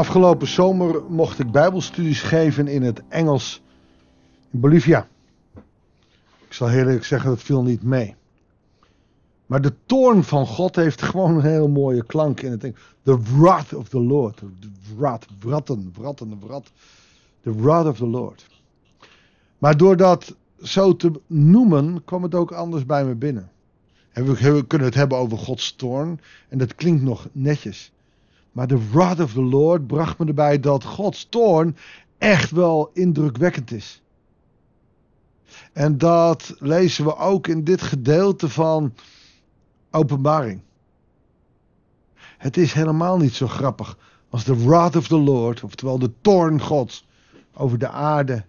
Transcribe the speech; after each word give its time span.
Afgelopen 0.00 0.48
zomer 0.48 1.02
mocht 1.08 1.38
ik 1.38 1.50
Bijbelstudies 1.50 2.22
geven 2.22 2.68
in 2.68 2.82
het 2.82 3.02
Engels 3.08 3.62
in 4.50 4.60
Bolivia. 4.60 5.08
Ik 6.46 6.52
zal 6.52 6.70
eerlijk 6.70 7.04
zeggen, 7.04 7.30
dat 7.30 7.42
viel 7.42 7.62
niet 7.62 7.82
mee. 7.82 8.14
Maar 9.46 9.60
de 9.60 9.72
toorn 9.86 10.24
van 10.24 10.46
God 10.46 10.76
heeft 10.76 11.02
gewoon 11.10 11.34
een 11.34 11.42
heel 11.42 11.68
mooie 11.68 12.04
klank 12.04 12.40
in 12.40 12.50
het 12.50 12.64
Engels. 12.64 12.80
The 13.02 13.18
wrath 13.38 13.74
of 13.74 13.88
the 13.88 14.00
Lord. 14.00 14.36
The 14.36 14.70
wrath, 14.96 15.26
wratten, 15.40 15.92
wratten, 15.98 16.40
wrat. 16.46 16.70
The 17.42 17.60
wrath 17.62 17.86
of 17.86 17.96
the 17.96 18.06
Lord. 18.06 18.46
Maar 19.58 19.76
door 19.76 19.96
dat 19.96 20.36
zo 20.62 20.96
te 20.96 21.20
noemen, 21.26 22.04
kwam 22.04 22.22
het 22.22 22.34
ook 22.34 22.52
anders 22.52 22.86
bij 22.86 23.04
me 23.04 23.14
binnen. 23.14 23.50
En 24.12 24.24
we 24.24 24.64
kunnen 24.66 24.86
het 24.86 24.96
hebben 24.96 25.18
over 25.18 25.38
Gods 25.38 25.72
toorn. 25.76 26.20
En 26.48 26.58
dat 26.58 26.74
klinkt 26.74 27.02
nog 27.02 27.28
netjes. 27.32 27.92
Maar 28.52 28.66
de 28.66 28.90
wrath 28.90 29.20
of 29.20 29.32
the 29.32 29.42
Lord 29.42 29.86
bracht 29.86 30.18
me 30.18 30.26
erbij 30.26 30.60
dat 30.60 30.84
Gods 30.84 31.26
toorn 31.28 31.76
echt 32.18 32.50
wel 32.50 32.90
indrukwekkend 32.92 33.70
is. 33.70 34.02
En 35.72 35.98
dat 35.98 36.54
lezen 36.58 37.04
we 37.04 37.16
ook 37.16 37.46
in 37.46 37.64
dit 37.64 37.82
gedeelte 37.82 38.48
van 38.48 38.94
Openbaring. 39.90 40.60
Het 42.38 42.56
is 42.56 42.72
helemaal 42.72 43.16
niet 43.16 43.34
zo 43.34 43.46
grappig 43.46 43.98
als 44.30 44.44
de 44.44 44.64
wrath 44.64 44.96
of 44.96 45.08
the 45.08 45.18
Lord, 45.18 45.62
oftewel 45.62 45.98
de 45.98 46.10
toorn 46.20 46.60
Gods, 46.60 47.06
over 47.54 47.78
de 47.78 47.88
aarde 47.88 48.44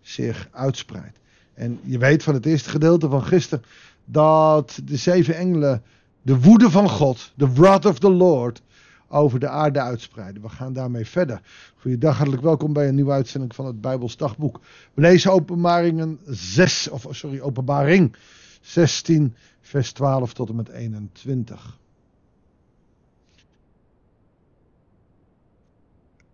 zich 0.00 0.48
uitspreidt. 0.50 1.18
En 1.54 1.80
je 1.82 1.98
weet 1.98 2.22
van 2.22 2.34
het 2.34 2.46
eerste 2.46 2.70
gedeelte 2.70 3.08
van 3.08 3.24
gisteren 3.24 3.64
dat 4.04 4.80
de 4.84 4.96
zeven 4.96 5.36
engelen 5.36 5.82
de 6.22 6.40
woede 6.40 6.70
van 6.70 6.90
God, 6.90 7.32
de 7.34 7.52
wrath 7.52 7.86
of 7.86 7.98
the 7.98 8.10
Lord, 8.10 8.62
over 9.08 9.40
de 9.40 9.48
aarde 9.48 9.80
uitspreiden. 9.80 10.42
We 10.42 10.48
gaan 10.48 10.72
daarmee 10.72 11.06
verder. 11.06 11.40
Goeiedag, 11.76 12.16
hartelijk 12.16 12.42
welkom 12.42 12.72
bij 12.72 12.88
een 12.88 12.94
nieuwe 12.94 13.12
uitzending 13.12 13.54
van 13.54 13.66
het 13.66 13.80
Bijbels 13.80 14.16
Dagboek. 14.16 14.60
We 14.94 15.00
lezen 15.00 15.32
openbaringen 15.32 16.18
6, 16.26 16.88
of 16.88 17.06
sorry, 17.10 17.40
openbaring 17.40 18.16
16, 18.60 19.34
vers 19.60 19.92
12 19.92 20.32
tot 20.32 20.48
en 20.48 20.56
met 20.56 20.68
21. 20.68 21.78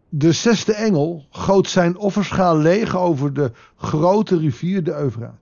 De 0.09 0.33
zesde 0.33 0.75
engel 0.75 1.25
goot 1.31 1.69
zijn 1.69 1.97
offerschaal 1.97 2.57
leeg 2.57 2.97
over 2.97 3.33
de 3.33 3.53
grote 3.77 4.39
rivier 4.39 4.85
de 4.85 4.95
Eufraat. 4.95 5.39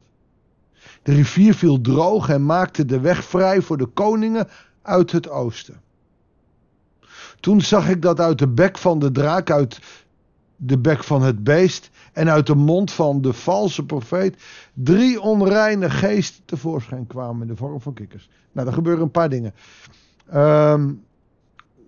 De 1.02 1.12
rivier 1.12 1.54
viel 1.54 1.80
droog 1.80 2.28
en 2.28 2.46
maakte 2.46 2.84
de 2.84 3.00
weg 3.00 3.24
vrij 3.24 3.62
voor 3.62 3.76
de 3.76 3.86
koningen 3.86 4.48
uit 4.82 5.12
het 5.12 5.28
oosten. 5.28 5.80
Toen 7.40 7.60
zag 7.60 7.88
ik 7.88 8.02
dat 8.02 8.20
uit 8.20 8.38
de 8.38 8.48
bek 8.48 8.78
van 8.78 8.98
de 8.98 9.10
draak, 9.10 9.50
uit 9.50 9.80
de 10.56 10.78
bek 10.78 11.04
van 11.04 11.22
het 11.22 11.44
beest 11.44 11.90
en 12.12 12.30
uit 12.30 12.46
de 12.46 12.54
mond 12.54 12.92
van 12.92 13.22
de 13.22 13.32
valse 13.32 13.84
profeet 13.84 14.36
drie 14.74 15.20
onreine 15.20 15.90
geesten 15.90 16.44
tevoorschijn 16.44 17.06
kwamen 17.06 17.42
in 17.42 17.48
de 17.48 17.56
vorm 17.56 17.80
van 17.80 17.94
kikkers. 17.94 18.28
Nou, 18.52 18.66
er 18.66 18.72
gebeuren 18.72 19.02
een 19.02 19.10
paar 19.10 19.28
dingen. 19.28 19.54
Ehm, 20.30 20.92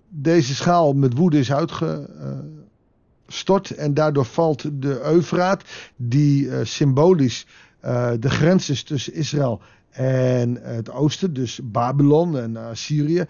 deze 0.09 0.55
schaal 0.55 0.93
met 0.93 1.17
woede 1.17 1.39
is 1.39 1.53
uitgestort 1.53 3.71
en 3.71 3.95
daardoor 3.95 4.25
valt 4.25 4.83
de 4.83 5.01
Eufraat, 5.05 5.65
die 5.97 6.45
uh, 6.45 6.59
symbolisch 6.63 7.47
uh, 7.85 8.11
de 8.19 8.31
grens 8.31 8.71
is 8.71 8.83
tussen 8.83 9.15
Israël 9.15 9.61
en 9.91 10.59
het 10.63 10.91
oosten, 10.91 11.33
dus 11.33 11.61
Babylon 11.63 12.39
en 12.39 12.57
Assyrië 12.57 13.25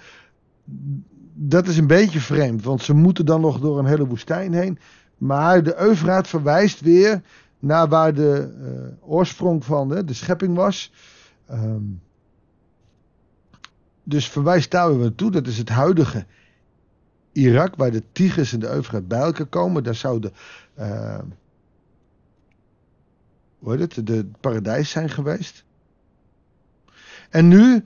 dat 1.35 1.67
is 1.67 1.77
een 1.77 1.87
beetje 1.87 2.21
vreemd, 2.21 2.65
want 2.65 2.83
ze 2.83 2.95
moeten 2.95 3.27
dan 3.27 3.41
nog 3.41 3.61
door 3.61 3.79
een 3.79 3.87
hele 3.87 4.07
woestijn 4.07 4.53
heen. 4.53 4.79
Maar 5.19 5.63
de 5.63 5.81
Eufraat 5.81 6.29
verwijst 6.29 6.81
weer 6.81 7.23
naar 7.59 7.89
waar 7.89 8.15
de 8.15 8.55
uh, 8.61 9.11
oorsprong 9.11 9.65
van 9.65 9.89
de, 9.89 10.05
de 10.05 10.15
schepping 10.15 10.57
was. 10.57 10.93
Um, 11.51 12.01
dus 14.03 14.29
verwijst 14.29 14.71
daar 14.71 14.89
weer 14.89 14.99
naartoe. 14.99 15.31
Dat 15.31 15.47
is 15.47 15.59
het 15.59 15.69
huidige 15.69 16.27
Irak, 17.33 17.77
waar 17.77 17.91
de 17.91 18.03
Tigris 18.13 18.53
en 18.53 18.61
de 18.61 18.71
Eufraat 18.71 19.09
bij 19.09 19.21
elkaar 19.21 19.47
komen. 19.47 19.83
Daar 19.83 19.95
zou 19.95 20.21
de, 20.21 20.33
uh, 20.79 21.19
hoe 23.59 23.77
heet 23.77 23.97
het, 23.97 24.07
de 24.07 24.27
paradijs 24.41 24.91
zijn 24.91 25.11
geweest. 25.11 25.65
En 27.31 27.49
nu 27.49 27.85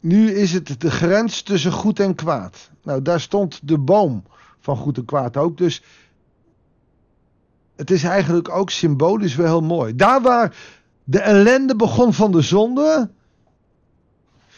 nu 0.00 0.30
is 0.30 0.52
het 0.52 0.80
de 0.80 0.90
grens 0.90 1.42
tussen 1.42 1.72
goed 1.72 2.00
en 2.00 2.14
kwaad. 2.14 2.70
Nou, 2.82 3.02
daar 3.02 3.20
stond 3.20 3.60
de 3.62 3.78
boom 3.78 4.24
van 4.60 4.76
goed 4.76 4.96
en 4.96 5.04
kwaad 5.04 5.36
ook. 5.36 5.58
Dus 5.58 5.82
het 7.76 7.90
is 7.90 8.02
eigenlijk 8.04 8.48
ook 8.48 8.70
symbolisch 8.70 9.34
wel 9.34 9.46
heel 9.46 9.62
mooi. 9.62 9.94
Daar 9.96 10.22
waar 10.22 10.56
de 11.04 11.20
ellende 11.20 11.76
begon 11.76 12.12
van 12.12 12.32
de 12.32 12.40
zonde. 12.40 13.10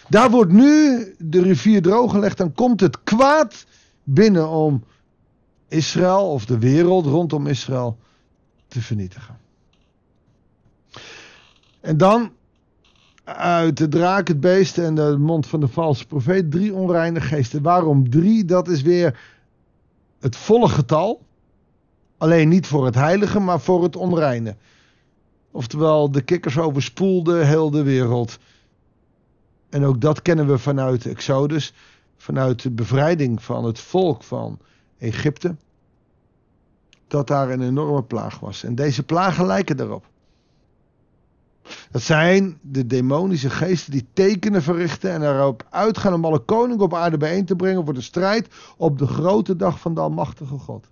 Daar 0.08 0.30
wordt 0.30 0.52
nu 0.52 1.04
de 1.18 1.42
rivier 1.42 1.82
drooggelegd. 1.82 2.36
Dan 2.36 2.52
komt 2.52 2.80
het 2.80 3.02
kwaad 3.02 3.66
binnen 4.02 4.48
om 4.48 4.84
Israël 5.68 6.30
of 6.30 6.44
de 6.44 6.58
wereld 6.58 7.06
rondom 7.06 7.46
Israël 7.46 7.98
te 8.68 8.80
vernietigen. 8.80 9.38
En 11.80 11.96
dan 11.96 12.32
uit 13.24 13.76
de 13.76 13.88
draak, 13.88 14.28
het 14.28 14.40
beest 14.40 14.78
en 14.78 14.94
de 14.94 15.16
mond 15.18 15.46
van 15.46 15.60
de 15.60 15.68
valse 15.68 16.06
profeet 16.06 16.50
drie 16.50 16.74
onreine 16.74 17.20
geesten. 17.20 17.62
Waarom 17.62 18.10
drie? 18.10 18.44
Dat 18.44 18.68
is 18.68 18.82
weer 18.82 19.20
het 20.20 20.36
volle 20.36 20.68
getal. 20.68 21.20
Alleen 22.18 22.48
niet 22.48 22.66
voor 22.66 22.84
het 22.84 22.94
heilige, 22.94 23.40
maar 23.40 23.60
voor 23.60 23.82
het 23.82 23.96
onreine. 23.96 24.56
Oftewel, 25.50 26.10
de 26.10 26.22
kikkers 26.22 26.58
overspoelden 26.58 27.46
heel 27.46 27.70
de 27.70 27.82
wereld. 27.82 28.38
En 29.70 29.84
ook 29.84 30.00
dat 30.00 30.22
kennen 30.22 30.46
we 30.46 30.58
vanuit 30.58 31.06
Exodus, 31.06 31.74
vanuit 32.16 32.62
de 32.62 32.70
bevrijding 32.70 33.42
van 33.42 33.64
het 33.64 33.78
volk 33.78 34.22
van 34.22 34.58
Egypte. 34.98 35.56
Dat 37.08 37.26
daar 37.26 37.50
een 37.50 37.62
enorme 37.62 38.02
plaag 38.02 38.40
was. 38.40 38.64
En 38.64 38.74
deze 38.74 39.02
plagen 39.02 39.46
lijken 39.46 39.76
daarop. 39.76 40.10
Dat 41.92 42.02
zijn 42.02 42.58
de 42.60 42.86
demonische 42.86 43.50
geesten 43.50 43.92
die 43.92 44.06
tekenen 44.12 44.62
verrichten 44.62 45.10
en 45.10 45.22
erop 45.22 45.66
uitgaan 45.70 46.14
om 46.14 46.24
alle 46.24 46.38
koningen 46.38 46.84
op 46.84 46.94
aarde 46.94 47.16
bijeen 47.16 47.44
te 47.44 47.56
brengen 47.56 47.84
voor 47.84 47.94
de 47.94 48.00
strijd 48.00 48.48
op 48.76 48.98
de 48.98 49.06
grote 49.06 49.56
dag 49.56 49.80
van 49.80 49.94
de 49.94 50.00
Almachtige 50.00 50.58
God. 50.58 50.86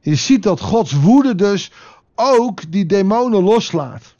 Je 0.00 0.14
ziet 0.14 0.42
dat 0.42 0.60
Gods 0.60 0.92
woede 0.92 1.34
dus 1.34 1.72
ook 2.14 2.72
die 2.72 2.86
demonen 2.86 3.42
loslaat. 3.42 4.14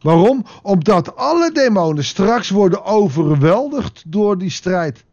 Waarom? 0.00 0.44
Omdat 0.62 1.16
alle 1.16 1.52
demonen 1.52 2.04
straks 2.04 2.50
worden 2.50 2.84
overweldigd 2.84 4.02
door 4.06 4.38
die 4.38 4.50
strijd. 4.50 5.04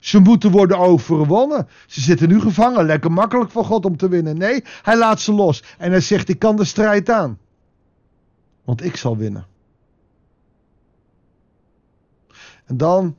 Ze 0.00 0.18
moeten 0.18 0.50
worden 0.50 0.78
overwonnen. 0.78 1.68
Ze 1.86 2.00
zitten 2.00 2.28
nu 2.28 2.40
gevangen. 2.40 2.86
Lekker 2.86 3.12
makkelijk 3.12 3.50
voor 3.50 3.64
God 3.64 3.84
om 3.84 3.96
te 3.96 4.08
winnen. 4.08 4.38
Nee, 4.38 4.64
hij 4.82 4.96
laat 4.96 5.20
ze 5.20 5.32
los. 5.32 5.62
En 5.78 5.90
hij 5.90 6.00
zegt: 6.00 6.28
Ik 6.28 6.38
kan 6.38 6.56
de 6.56 6.64
strijd 6.64 7.10
aan 7.10 7.38
want 8.64 8.84
ik 8.84 8.96
zal 8.96 9.16
winnen. 9.16 9.46
En 12.64 12.76
dan, 12.76 13.16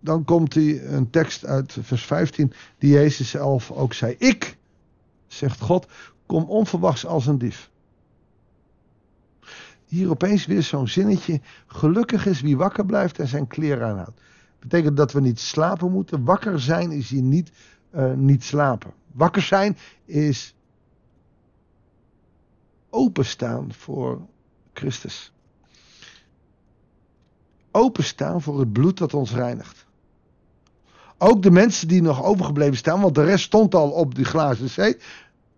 dan 0.00 0.24
komt 0.24 0.54
hij 0.54 0.84
een 0.86 1.10
tekst 1.10 1.44
uit 1.44 1.76
vers 1.80 2.04
15, 2.04 2.52
die 2.78 2.90
Jezus 2.90 3.30
zelf 3.30 3.70
ook 3.70 3.92
zei. 3.92 4.14
Ik, 4.18 4.56
zegt 5.26 5.60
God, 5.60 5.86
kom 6.26 6.44
onverwachts 6.44 7.06
als 7.06 7.26
een 7.26 7.38
dief. 7.38 7.70
Hier 9.84 10.10
opeens 10.10 10.46
weer 10.46 10.62
zo'n 10.62 10.88
zinnetje. 10.88 11.40
Gelukkig 11.66 12.26
is 12.26 12.40
wie 12.40 12.56
wakker 12.56 12.86
blijft 12.86 13.18
en 13.18 13.28
zijn 13.28 13.46
kleren 13.46 13.88
aanhoudt. 13.88 14.20
Betekent 14.58 14.96
dat 14.96 15.12
we 15.12 15.20
niet 15.20 15.40
slapen 15.40 15.92
moeten. 15.92 16.24
Wakker 16.24 16.60
zijn 16.60 16.90
is 16.90 17.10
hier 17.10 17.22
niet, 17.22 17.52
uh, 17.94 18.12
niet 18.12 18.44
slapen. 18.44 18.92
Wakker 19.12 19.42
zijn 19.42 19.76
is 20.04 20.54
openstaan 22.92 23.72
voor 23.72 24.20
Christus. 24.72 25.32
Openstaan 27.70 28.42
voor 28.42 28.58
het 28.58 28.72
bloed 28.72 28.98
dat 28.98 29.14
ons 29.14 29.32
reinigt. 29.32 29.86
Ook 31.18 31.42
de 31.42 31.50
mensen 31.50 31.88
die 31.88 32.02
nog 32.02 32.22
overgebleven 32.22 32.76
staan, 32.76 33.00
want 33.00 33.14
de 33.14 33.24
rest 33.24 33.44
stond 33.44 33.74
al 33.74 33.90
op 33.90 34.14
die 34.14 34.24
glazen 34.24 34.70
zee. 34.70 34.96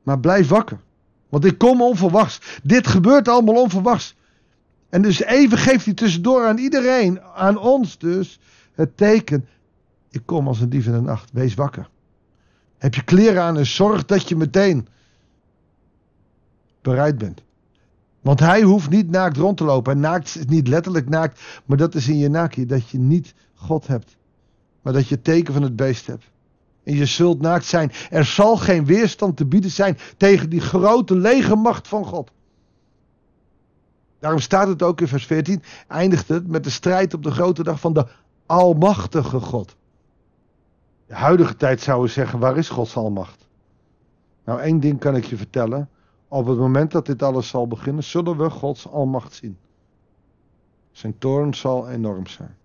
Maar 0.02 0.20
blijf 0.20 0.48
wakker. 0.48 0.80
Want 1.28 1.44
ik 1.44 1.58
kom 1.58 1.82
onverwachts. 1.82 2.40
Dit 2.62 2.86
gebeurt 2.86 3.28
allemaal 3.28 3.62
onverwachts. 3.62 4.14
En 4.88 5.02
dus 5.02 5.22
even 5.22 5.58
geeft 5.58 5.84
hij 5.84 5.94
tussendoor 5.94 6.46
aan 6.46 6.58
iedereen, 6.58 7.20
aan 7.22 7.58
ons 7.58 7.98
dus, 7.98 8.40
het 8.72 8.96
teken. 8.96 9.48
Ik 10.10 10.22
kom 10.24 10.48
als 10.48 10.60
een 10.60 10.68
dief 10.68 10.86
in 10.86 10.92
de 10.92 11.00
nacht. 11.00 11.30
Wees 11.32 11.54
wakker. 11.54 11.88
Heb 12.78 12.94
je 12.94 13.02
kleren 13.02 13.42
aan 13.42 13.58
en 13.58 13.66
zorg 13.66 14.04
dat 14.04 14.28
je 14.28 14.36
meteen 14.36 14.88
bereid 16.84 17.18
bent. 17.18 17.42
Want 18.20 18.40
hij 18.40 18.62
hoeft 18.62 18.90
niet 18.90 19.10
naakt 19.10 19.36
rond 19.36 19.56
te 19.56 19.64
lopen. 19.64 19.92
En 19.92 20.00
naakt 20.00 20.36
is 20.36 20.44
niet 20.46 20.68
letterlijk 20.68 21.08
naakt, 21.08 21.40
maar 21.64 21.76
dat 21.76 21.94
is 21.94 22.08
in 22.08 22.18
je 22.18 22.28
naakje 22.28 22.66
dat 22.66 22.88
je 22.88 22.98
niet 22.98 23.34
God 23.54 23.86
hebt 23.86 24.16
maar 24.84 24.92
dat 24.92 25.08
je 25.08 25.14
het 25.14 25.24
teken 25.24 25.52
van 25.52 25.62
het 25.62 25.76
beest 25.76 26.06
hebt. 26.06 26.30
En 26.82 26.94
je 26.94 27.06
zult 27.06 27.40
naakt 27.40 27.64
zijn. 27.64 27.92
Er 28.10 28.24
zal 28.24 28.56
geen 28.56 28.84
weerstand 28.84 29.36
te 29.36 29.46
bieden 29.46 29.70
zijn 29.70 29.98
tegen 30.16 30.50
die 30.50 30.60
grote 30.60 31.16
legermacht 31.16 31.88
van 31.88 32.04
God. 32.04 32.30
Daarom 34.18 34.40
staat 34.40 34.68
het 34.68 34.82
ook 34.82 35.00
in 35.00 35.08
vers 35.08 35.26
14, 35.26 35.62
eindigt 35.88 36.28
het 36.28 36.46
met 36.46 36.64
de 36.64 36.70
strijd 36.70 37.14
op 37.14 37.22
de 37.22 37.30
grote 37.30 37.62
dag 37.62 37.80
van 37.80 37.92
de 37.92 38.06
Almachtige 38.46 39.40
God. 39.40 39.76
De 41.06 41.14
huidige 41.14 41.56
tijd 41.56 41.80
zouden 41.80 42.06
we 42.06 42.12
zeggen, 42.12 42.38
waar 42.38 42.56
is 42.56 42.68
Gods 42.68 42.96
almacht? 42.96 43.48
Nou, 44.44 44.60
één 44.60 44.80
ding 44.80 44.98
kan 44.98 45.16
ik 45.16 45.24
je 45.24 45.36
vertellen. 45.36 45.88
Op 46.34 46.46
het 46.46 46.58
moment 46.58 46.90
dat 46.90 47.06
dit 47.06 47.22
alles 47.22 47.48
zal 47.48 47.68
beginnen, 47.68 48.04
zullen 48.04 48.36
we 48.36 48.50
Gods 48.50 48.88
almacht 48.88 49.34
zien. 49.34 49.58
Zijn 50.92 51.18
toorn 51.18 51.54
zal 51.54 51.88
enorm 51.88 52.26
zijn. 52.26 52.56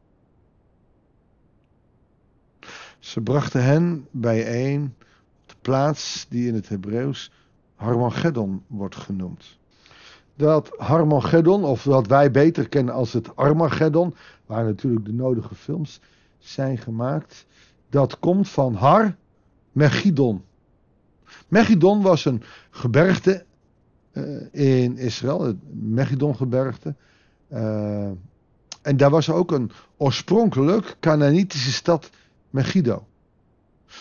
Ze 3.00 3.22
brachten 3.22 3.64
hen 3.64 4.08
bijeen 4.12 4.96
op 5.42 5.50
de 5.50 5.56
plaats 5.62 6.26
die 6.30 6.48
in 6.48 6.54
het 6.54 6.70
Hebreeuws 6.70 7.32
Harmageddon 7.76 8.64
wordt 8.68 8.96
genoemd. 8.96 9.58
Dat 10.36 10.72
Harmageddon, 10.78 11.64
of 11.64 11.84
wat 11.84 12.08
wij 12.08 12.32
beter 12.32 12.70
kennen 12.70 12.94
als 12.94 13.14
het 13.14 13.36
Armageddon, 13.36 14.16
waar 14.46 14.66
natuurlijk 14.66 15.06
de 15.06 15.14
nodige 15.14 15.56
films 15.56 16.00
zijn 16.38 16.78
gemaakt, 16.78 17.46
dat 17.90 18.20
komt 18.20 18.50
van 18.50 18.74
Har 18.74 19.16
Megidon. 19.72 20.44
Megidon 21.48 22.02
was 22.02 22.26
een 22.26 22.44
gebergte 22.70 23.48
in 24.52 24.98
Israël, 24.98 25.42
het 25.42 25.58
Megidon-gebergte. 25.72 26.96
Uh, 27.54 28.10
en 28.82 28.98
daar 28.98 29.10
was 29.10 29.30
ook 29.30 29.52
een 29.52 29.72
oorspronkelijk 29.98 30.98
Canaanitische 31.00 31.72
stad 31.72 32.10
Megiddo. 32.50 33.08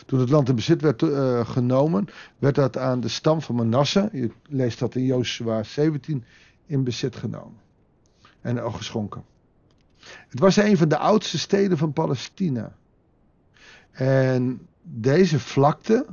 Toen 0.06 0.20
het 0.20 0.30
land 0.30 0.48
in 0.48 0.54
bezit 0.54 0.82
werd 0.82 1.02
uh, 1.02 1.48
genomen, 1.48 2.08
werd 2.38 2.54
dat 2.54 2.76
aan 2.76 3.00
de 3.00 3.08
stam 3.08 3.42
van 3.42 3.54
Manasse, 3.54 4.08
je 4.12 4.30
leest 4.48 4.78
dat 4.78 4.94
in 4.94 5.04
Joshua 5.04 5.62
17, 5.62 6.24
in 6.66 6.84
bezit 6.84 7.16
genomen. 7.16 7.60
En 8.40 8.60
ook 8.60 8.74
geschonken. 8.74 9.24
Het 10.28 10.38
was 10.38 10.56
een 10.56 10.76
van 10.76 10.88
de 10.88 10.98
oudste 10.98 11.38
steden 11.38 11.78
van 11.78 11.92
Palestina. 11.92 12.76
En 13.90 14.66
deze 14.82 15.40
vlakte, 15.40 16.06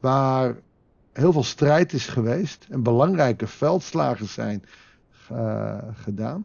waar 0.00 0.56
heel 1.12 1.32
veel 1.32 1.42
strijd 1.42 1.92
is 1.92 2.06
geweest 2.06 2.66
en 2.70 2.82
belangrijke 2.82 3.46
veldslagen 3.46 4.28
zijn 4.28 4.64
uh, 5.32 5.78
gedaan. 5.92 6.44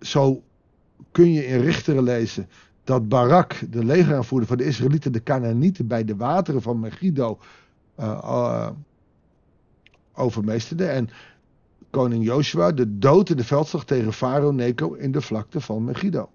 Zo 0.00 0.42
kun 1.12 1.32
je 1.32 1.46
in 1.46 1.60
Richteren 1.60 2.02
lezen 2.02 2.48
dat 2.84 3.08
Barak, 3.08 3.72
de 3.72 3.84
legeraanvoerder 3.84 4.48
van 4.48 4.56
de 4.56 4.64
Israëlieten, 4.64 5.12
de 5.12 5.22
Canaanieten 5.22 5.86
bij 5.86 6.04
de 6.04 6.16
wateren 6.16 6.62
van 6.62 6.80
Megiddo 6.80 7.38
uh, 8.00 8.20
uh, 8.24 8.70
overmeesterde. 10.12 10.86
En 10.86 11.08
koning 11.90 12.24
Joshua 12.24 12.72
de 12.72 12.98
dood 12.98 13.30
in 13.30 13.36
de 13.36 13.44
veldslag 13.44 13.84
tegen 13.84 14.12
Farao 14.12 14.50
Neko 14.50 14.94
in 14.94 15.12
de 15.12 15.20
vlakte 15.20 15.60
van 15.60 15.84
Megiddo. 15.84 16.30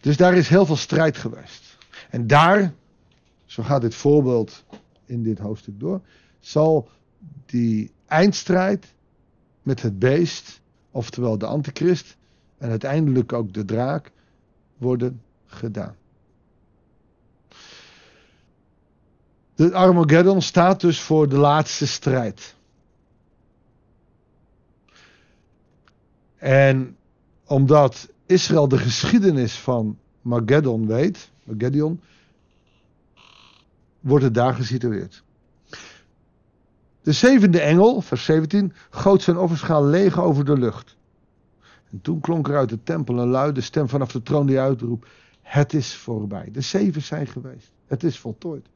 Dus 0.00 0.16
daar 0.16 0.34
is 0.34 0.48
heel 0.48 0.66
veel 0.66 0.76
strijd 0.76 1.16
geweest. 1.16 1.78
En 2.10 2.26
daar, 2.26 2.74
zo 3.46 3.62
gaat 3.62 3.80
dit 3.80 3.94
voorbeeld 3.94 4.64
in 5.04 5.22
dit 5.22 5.38
hoofdstuk 5.38 5.80
door, 5.80 6.00
zal 6.40 6.88
die 7.46 7.92
eindstrijd 8.06 8.94
met 9.62 9.82
het 9.82 9.98
beest, 9.98 10.60
oftewel 10.90 11.38
de 11.38 11.46
antichrist, 11.46 12.16
en 12.58 12.70
uiteindelijk 12.70 13.32
ook 13.32 13.52
de 13.52 13.64
draak, 13.64 14.12
worden 14.76 15.22
gedaan. 15.46 15.96
De 19.54 19.72
Armageddon 19.72 20.42
staat 20.42 20.80
dus 20.80 21.00
voor 21.00 21.28
de 21.28 21.36
laatste 21.36 21.86
strijd. 21.86 22.54
En 26.36 26.96
omdat 27.44 28.08
Israël 28.26 28.68
de 28.68 28.78
geschiedenis 28.78 29.58
van 29.58 29.98
Mageddon 30.22 30.86
weet, 30.86 31.30
Mageddon, 31.44 32.00
wordt 34.06 34.24
het 34.24 34.34
daar 34.34 34.54
gesitueerd. 34.54 35.24
De 37.02 37.12
zevende 37.12 37.60
engel, 37.60 38.00
vers 38.00 38.24
17, 38.24 38.72
goot 38.90 39.22
zijn 39.22 39.36
offerschaal 39.36 39.84
leeg 39.84 40.20
over 40.20 40.44
de 40.44 40.58
lucht. 40.58 40.96
En 41.90 42.00
toen 42.00 42.20
klonk 42.20 42.48
er 42.48 42.56
uit 42.56 42.68
de 42.68 42.82
tempel 42.82 43.18
een 43.18 43.28
luide 43.28 43.60
stem 43.60 43.88
vanaf 43.88 44.12
de 44.12 44.22
troon 44.22 44.46
die 44.46 44.60
uitroep: 44.60 45.06
Het 45.42 45.74
is 45.74 45.94
voorbij. 45.94 46.48
De 46.52 46.60
zeven 46.60 47.02
zijn 47.02 47.26
geweest. 47.26 47.72
Het 47.86 48.04
is 48.04 48.18
voltooid. 48.18 48.66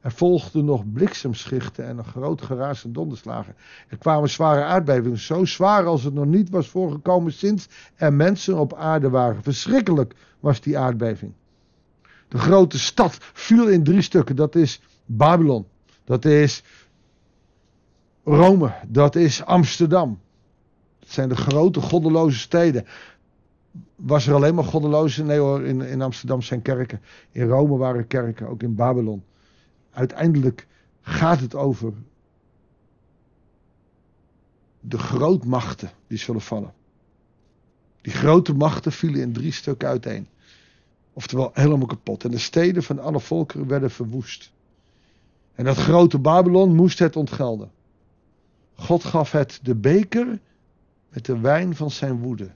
Er 0.00 0.12
volgden 0.12 0.64
nog 0.64 0.92
bliksemschichten 0.92 1.86
en 1.86 1.98
een 1.98 2.04
groot 2.04 2.42
geraas 2.42 2.84
en 2.84 2.92
donderslagen. 2.92 3.54
Er 3.88 3.98
kwamen 3.98 4.30
zware 4.30 4.62
aardbevingen, 4.62 5.18
zo 5.18 5.44
zwaar 5.44 5.86
als 5.86 6.04
het 6.04 6.14
nog 6.14 6.26
niet 6.26 6.50
was 6.50 6.68
voorgekomen 6.68 7.32
sinds 7.32 7.68
er 7.94 8.12
mensen 8.12 8.58
op 8.58 8.74
aarde 8.74 9.10
waren. 9.10 9.42
Verschrikkelijk 9.42 10.14
was 10.40 10.60
die 10.60 10.78
aardbeving. 10.78 11.32
De 12.28 12.38
grote 12.38 12.78
stad 12.78 13.18
viel 13.20 13.68
in 13.68 13.84
drie 13.84 14.02
stukken. 14.02 14.36
Dat 14.36 14.54
is 14.54 14.80
Babylon. 15.04 15.66
Dat 16.04 16.24
is 16.24 16.62
Rome. 18.24 18.74
Dat 18.88 19.14
is 19.14 19.44
Amsterdam. 19.44 20.20
Het 21.00 21.12
zijn 21.12 21.28
de 21.28 21.36
grote 21.36 21.80
goddeloze 21.80 22.38
steden. 22.38 22.86
Was 23.96 24.26
er 24.26 24.34
alleen 24.34 24.54
maar 24.54 24.64
goddeloze? 24.64 25.24
Nee 25.24 25.38
hoor, 25.38 25.64
in, 25.64 25.80
in 25.80 26.02
Amsterdam 26.02 26.42
zijn 26.42 26.62
kerken. 26.62 27.00
In 27.32 27.48
Rome 27.48 27.76
waren 27.76 28.06
kerken, 28.06 28.48
ook 28.48 28.62
in 28.62 28.74
Babylon. 28.74 29.24
Uiteindelijk 29.90 30.66
gaat 31.00 31.40
het 31.40 31.54
over 31.54 31.92
de 34.80 34.98
grootmachten 34.98 35.90
die 36.06 36.18
zullen 36.18 36.40
vallen. 36.40 36.72
Die 38.00 38.12
grote 38.12 38.54
machten 38.54 38.92
vielen 38.92 39.20
in 39.20 39.32
drie 39.32 39.52
stukken 39.52 39.88
uiteen. 39.88 40.28
Oftewel 41.16 41.50
helemaal 41.54 41.86
kapot. 41.86 42.24
En 42.24 42.30
de 42.30 42.38
steden 42.38 42.82
van 42.82 42.98
alle 42.98 43.20
volkeren 43.20 43.66
werden 43.66 43.90
verwoest. 43.90 44.52
En 45.54 45.64
dat 45.64 45.76
grote 45.76 46.18
Babylon 46.18 46.74
moest 46.74 46.98
het 46.98 47.16
ontgelden. 47.16 47.70
God 48.74 49.04
gaf 49.04 49.32
het 49.32 49.60
de 49.62 49.74
beker 49.74 50.38
met 51.08 51.24
de 51.24 51.40
wijn 51.40 51.76
van 51.76 51.90
zijn 51.90 52.18
woede. 52.18 52.50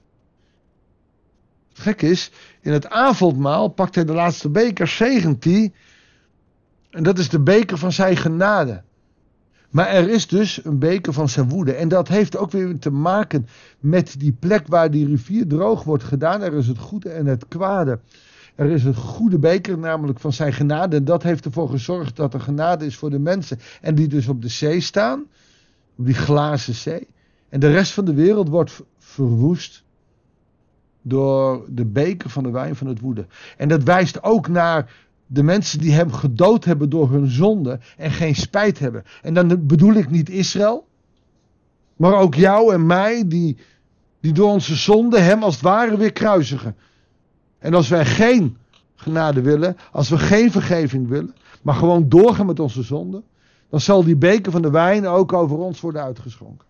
Het 1.69 1.79
gek 1.79 2.01
is, 2.01 2.31
in 2.59 2.71
het 2.71 2.89
avondmaal 2.89 3.67
pakt 3.67 3.95
hij 3.95 4.05
de 4.05 4.13
laatste 4.13 4.49
beker, 4.49 4.87
zegent 4.87 5.43
hij. 5.43 5.73
En 6.89 7.03
dat 7.03 7.19
is 7.19 7.29
de 7.29 7.39
beker 7.39 7.77
van 7.77 7.91
zijn 7.91 8.17
genade. 8.17 8.83
Maar 9.69 9.87
er 9.87 10.09
is 10.09 10.27
dus 10.27 10.65
een 10.65 10.79
beker 10.79 11.13
van 11.13 11.29
zijn 11.29 11.49
woede. 11.49 11.73
En 11.73 11.87
dat 11.87 12.07
heeft 12.07 12.37
ook 12.37 12.51
weer 12.51 12.79
te 12.79 12.91
maken 12.91 13.47
met 13.79 14.15
die 14.19 14.33
plek 14.33 14.67
waar 14.67 14.91
die 14.91 15.05
rivier 15.05 15.47
droog 15.47 15.83
wordt 15.83 16.03
gedaan. 16.03 16.41
Er 16.41 16.53
is 16.53 16.67
het 16.67 16.77
goede 16.77 17.09
en 17.09 17.25
het 17.25 17.47
kwade. 17.47 17.99
Er 18.55 18.69
is 18.69 18.83
een 18.83 18.95
goede 18.95 19.39
beker, 19.39 19.77
namelijk 19.77 20.19
van 20.19 20.33
zijn 20.33 20.53
genade. 20.53 20.95
En 20.95 21.05
dat 21.05 21.23
heeft 21.23 21.45
ervoor 21.45 21.69
gezorgd 21.69 22.15
dat 22.15 22.33
er 22.33 22.41
genade 22.41 22.85
is 22.85 22.95
voor 22.95 23.09
de 23.09 23.19
mensen. 23.19 23.59
En 23.81 23.95
die 23.95 24.07
dus 24.07 24.27
op 24.27 24.41
de 24.41 24.47
zee 24.47 24.79
staan. 24.79 25.25
Op 25.97 26.05
die 26.05 26.15
glazen 26.15 26.73
zee. 26.73 27.07
En 27.49 27.59
de 27.59 27.71
rest 27.71 27.91
van 27.91 28.05
de 28.05 28.13
wereld 28.13 28.49
wordt 28.49 28.81
verwoest 28.97 29.83
door 31.01 31.65
de 31.69 31.85
beker 31.85 32.29
van 32.29 32.43
de 32.43 32.51
wijn 32.51 32.75
van 32.75 32.87
het 32.87 32.99
woede. 32.99 33.25
En 33.57 33.67
dat 33.67 33.83
wijst 33.83 34.23
ook 34.23 34.47
naar 34.47 34.93
de 35.27 35.43
mensen 35.43 35.79
die 35.79 35.91
hem 35.91 36.11
gedood 36.11 36.65
hebben 36.65 36.89
door 36.89 37.11
hun 37.11 37.27
zonde 37.27 37.79
en 37.97 38.11
geen 38.11 38.35
spijt 38.35 38.79
hebben. 38.79 39.03
En 39.21 39.33
dan 39.33 39.65
bedoel 39.67 39.93
ik 39.93 40.09
niet 40.09 40.29
Israël, 40.29 40.87
maar 41.95 42.13
ook 42.13 42.35
jou 42.35 42.73
en 42.73 42.85
mij 42.85 43.27
die, 43.27 43.57
die 44.19 44.33
door 44.33 44.49
onze 44.49 44.75
zonde 44.75 45.19
hem 45.19 45.43
als 45.43 45.53
het 45.53 45.63
ware 45.63 45.97
weer 45.97 46.11
kruisigen. 46.11 46.75
En 47.61 47.73
als 47.73 47.89
wij 47.89 48.05
geen 48.05 48.57
genade 48.95 49.41
willen, 49.41 49.77
als 49.91 50.09
we 50.09 50.17
geen 50.17 50.51
vergeving 50.51 51.07
willen, 51.07 51.35
maar 51.61 51.75
gewoon 51.75 52.09
doorgaan 52.09 52.45
met 52.45 52.59
onze 52.59 52.81
zonde, 52.81 53.23
dan 53.69 53.79
zal 53.79 54.03
die 54.03 54.15
beker 54.15 54.51
van 54.51 54.61
de 54.61 54.69
wijn 54.69 55.07
ook 55.07 55.33
over 55.33 55.57
ons 55.57 55.81
worden 55.81 56.03
uitgeschonken. 56.03 56.67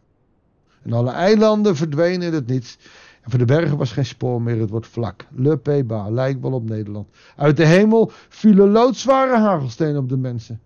En 0.81 0.93
alle 0.93 1.11
eilanden 1.11 1.75
verdwenen 1.75 2.27
in 2.27 2.33
het 2.33 2.47
niets. 2.47 2.77
En 3.21 3.29
voor 3.29 3.39
de 3.39 3.45
bergen 3.45 3.77
was 3.77 3.91
geen 3.91 4.05
spoor 4.05 4.41
meer, 4.41 4.59
het 4.59 4.69
wordt 4.69 4.87
vlak. 4.87 5.27
Le 5.35 5.57
Peba, 5.57 6.09
lijkt 6.09 6.41
wel 6.41 6.51
op 6.51 6.69
Nederland. 6.69 7.07
Uit 7.35 7.57
de 7.57 7.65
hemel 7.65 8.11
vielen 8.29 8.69
loodzware 8.69 9.37
hagelstenen 9.37 9.97
op 9.97 10.09
de 10.09 10.17
mensen. 10.17 10.61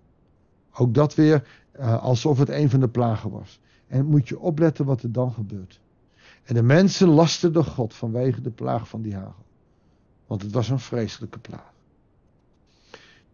Ook 0.73 0.93
dat 0.93 1.15
weer 1.15 1.47
uh, 1.79 2.03
alsof 2.03 2.37
het 2.37 2.49
een 2.49 2.69
van 2.69 2.79
de 2.79 2.89
plagen 2.89 3.29
was. 3.29 3.59
En 3.87 4.05
moet 4.05 4.27
je 4.27 4.39
opletten 4.39 4.85
wat 4.85 5.03
er 5.03 5.11
dan 5.11 5.31
gebeurt. 5.31 5.79
En 6.43 6.55
de 6.55 6.63
mensen 6.63 7.07
lasterden 7.07 7.65
God 7.65 7.93
vanwege 7.93 8.41
de 8.41 8.51
plaag 8.51 8.87
van 8.87 9.01
die 9.01 9.15
hagel. 9.15 9.43
Want 10.27 10.41
het 10.41 10.51
was 10.51 10.69
een 10.69 10.79
vreselijke 10.79 11.39
plaag. 11.39 11.73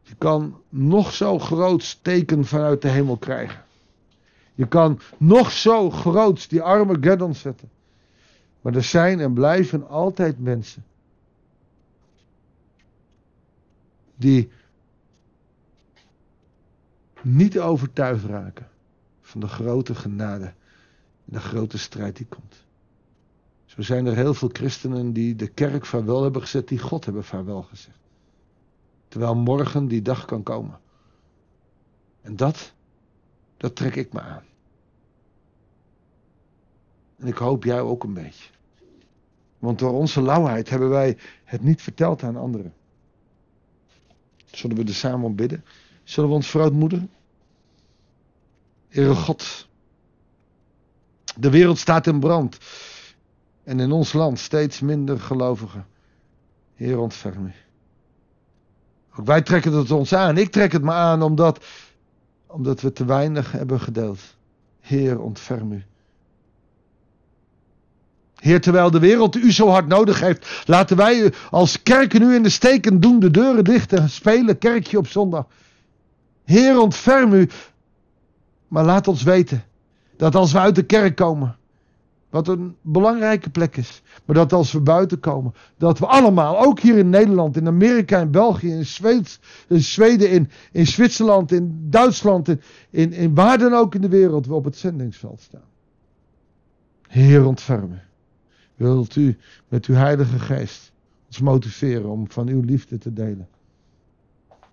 Je 0.02 0.16
kan 0.18 0.62
nog 0.70 1.14
zo 1.14 1.40
groot 1.40 2.04
teken 2.04 2.46
vanuit 2.46 2.82
de 2.82 2.90
hemel 2.90 3.18
krijgen. 3.18 3.64
Je 4.54 4.68
kan 4.68 5.00
nog 5.18 5.52
zo 5.52 5.90
groot 5.90 6.50
die 6.50 6.62
arme 6.62 6.98
Geddon 7.02 7.36
zetten. 7.36 7.70
Maar 8.62 8.76
er 8.76 8.84
zijn 8.84 9.20
en 9.20 9.34
blijven 9.34 9.88
altijd 9.88 10.40
mensen 10.40 10.86
die 14.16 14.52
niet 17.22 17.60
overtuigd 17.60 18.26
raken 18.26 18.70
van 19.22 19.42
de 19.42 19.48
grote 19.48 19.96
genade 19.96 20.46
en 21.26 21.34
de 21.34 21.40
grote 21.40 21.78
strijd 21.78 22.18
die 22.18 22.26
komt. 22.26 22.64
Zo 23.76 23.82
zijn 23.82 24.06
er 24.06 24.16
heel 24.16 24.34
veel 24.34 24.50
christenen 24.52 25.14
die 25.14 25.36
de 25.36 25.48
kerk 25.48 25.86
vaarwel 25.86 26.24
hebben 26.24 26.42
gezet, 26.42 26.68
die 26.68 26.80
God 26.80 27.06
hebben 27.06 27.24
vaarwel 27.24 27.62
gezegd. 27.62 28.00
Terwijl 29.08 29.36
morgen 29.36 29.88
die 29.88 30.02
dag 30.02 30.26
kan 30.26 30.44
komen. 30.44 30.80
En 32.22 32.36
dat, 32.36 32.74
dat 33.58 33.76
trek 33.76 33.96
ik 33.96 34.14
me 34.14 34.22
aan. 34.22 34.44
En 37.18 37.28
ik 37.28 37.38
hoop 37.38 37.64
jij 37.64 37.82
ook 37.82 38.04
een 38.04 38.14
beetje. 38.14 38.50
Want 39.60 39.80
door 39.80 39.94
onze 39.94 40.22
lauwheid 40.22 40.70
hebben 40.70 40.90
wij 40.90 41.18
het 41.44 41.62
niet 41.62 41.82
verteld 41.82 42.24
aan 42.24 42.36
anderen. 42.36 42.74
Zullen 44.46 44.76
we 44.76 44.84
er 44.84 44.94
samen 44.94 45.26
om 45.26 45.36
bidden? 45.36 45.66
Zullen 46.04 46.30
we 46.30 46.36
ons 46.36 46.50
verootmoedigen? 46.50 47.10
Heere 48.88 49.16
God, 49.16 49.68
de 51.36 51.50
wereld 51.50 51.78
staat 51.78 52.08
in 52.08 52.20
brand. 52.20 52.58
En 53.72 53.80
in 53.80 53.92
ons 53.92 54.14
land 54.14 54.40
steeds 54.40 54.80
minder 54.80 55.20
gelovigen. 55.20 55.86
Heer, 56.76 57.00
ontferm 57.00 57.46
u. 57.46 57.52
Ook 59.16 59.26
wij 59.26 59.42
trekken 59.42 59.74
het 59.74 59.92
ons 59.92 60.14
aan. 60.14 60.38
Ik 60.38 60.52
trek 60.52 60.72
het 60.72 60.82
me 60.82 60.92
aan 60.92 61.22
omdat, 61.22 61.66
omdat 62.48 62.82
we 62.82 62.92
te 62.92 63.06
weinig 63.06 63.52
hebben 63.52 63.80
gedeeld. 63.80 64.20
Heer, 64.80 65.20
ontferm 65.20 65.72
u. 65.72 65.84
Heer, 68.36 68.62
terwijl 68.62 68.92
de 68.92 69.00
wereld 69.00 69.36
u 69.36 69.52
zo 69.52 69.68
hard 69.68 69.88
nodig 69.88 70.20
heeft, 70.20 70.64
laten 70.66 70.98
wij 70.98 71.20
u 71.20 71.32
als 71.50 71.84
kerken 71.84 72.22
nu 72.22 72.36
in 72.36 72.44
de 72.44 72.50
steken 72.50 73.00
doen, 73.00 73.20
de 73.20 73.32
deuren 73.32 73.64
dicht 73.64 73.94
en 73.94 74.10
spelen 74.10 74.58
kerkje 74.58 74.98
op 74.98 75.08
zondag. 75.08 75.46
Heer, 76.44 76.80
ontferm 76.80 77.34
u. 77.34 77.50
Maar 78.68 78.86
laat 78.86 79.08
ons 79.08 79.24
weten 79.24 79.64
dat 80.18 80.36
als 80.36 80.52
we 80.52 80.60
uit 80.60 80.76
de 80.76 80.86
kerk 80.86 81.16
komen, 81.16 81.60
wat 82.32 82.48
een 82.48 82.76
belangrijke 82.82 83.50
plek 83.50 83.78
is, 83.78 84.02
maar 84.26 84.36
dat 84.36 84.54
als 84.54 84.72
we 84.72 84.82
buiten 84.82 85.20
komen, 85.20 85.54
dat 85.78 86.00
we 86.00 86.06
allemaal, 86.06 86.66
ook 86.66 86.80
hier 86.80 86.98
in 86.98 87.10
Nederland, 87.10 87.58
in 87.58 87.68
Amerika, 87.68 88.20
in 88.20 88.32
België, 88.32 88.68
in, 88.68 88.86
in 89.68 89.82
Zweden, 89.82 90.30
in, 90.30 90.50
in 90.72 90.88
Zwitserland, 90.88 91.52
in 91.52 91.88
Duitsland, 91.90 92.48
in, 92.90 93.14
in, 93.14 93.36
waar 93.36 93.58
dan 93.58 93.74
ook 93.74 93.96
in 93.96 94.02
de 94.02 94.10
wereld, 94.10 94.48
we 94.48 94.54
op 94.54 94.64
het 94.64 94.78
zendingsveld 94.78 95.42
staan. 95.42 95.70
Heer, 97.08 97.46
ontferm 97.46 97.92
u. 97.92 98.00
Wilt 98.76 99.16
u 99.16 99.38
met 99.68 99.86
uw 99.86 99.96
Heilige 99.96 100.40
Geest 100.40 100.92
ons 101.28 101.40
motiveren 101.40 102.10
om 102.10 102.32
van 102.32 102.48
uw 102.48 102.62
liefde 102.62 102.98
te 102.98 103.14
delen? 103.14 103.48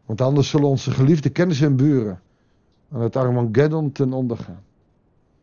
Want 0.07 0.21
anders 0.21 0.49
zullen 0.49 0.69
onze 0.69 0.91
geliefde 0.91 1.29
kennis 1.29 1.61
en 1.61 1.77
buren 1.77 2.21
aan 2.93 3.00
het 3.00 3.17
Armageddon 3.17 3.93
ten 3.93 4.12
onder 4.12 4.37
gaan. 4.37 4.62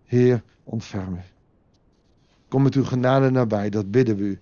Heer, 0.03 0.43
ontferm 0.63 1.13
u. 1.13 1.34
Kom 2.55 2.63
met 2.63 2.75
uw 2.75 2.83
genade 2.83 3.29
nabij, 3.29 3.69
dat 3.69 3.91
bidden 3.91 4.15
we 4.15 4.23
u. 4.23 4.39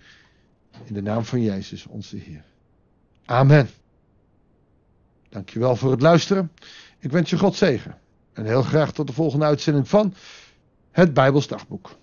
In 0.84 0.93
de 0.93 1.01
naam 1.01 1.25
van 1.25 1.41
Jezus, 1.41 1.86
onze 1.86 2.17
Heer. 2.17 2.43
Amen. 3.25 3.70
Dankjewel 5.29 5.75
voor 5.75 5.91
het 5.91 6.01
luisteren. 6.01 6.51
Ik 7.00 7.12
wens 7.12 7.29
je 7.29 7.38
God 7.38 7.55
zegen. 7.55 7.98
En 8.34 8.46
heel 8.46 8.62
graag 8.62 8.91
tot 8.91 9.08
de 9.08 9.13
volgende 9.13 9.46
uitzending 9.46 9.88
van 9.88 10.13
het 10.91 11.13
Bijbels 11.13 11.48
Dagboek. 11.48 11.98